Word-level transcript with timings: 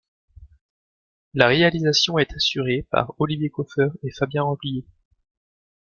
La 1.35 1.45
réalisation 1.47 2.17
est 2.17 2.33
assurée 2.33 2.87
par 2.89 3.13
Olivier 3.19 3.51
Kauffer 3.51 3.89
et 4.01 4.09
Fabien 4.09 4.41
Remblier. 4.41 4.83